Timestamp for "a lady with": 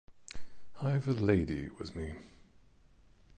1.07-1.95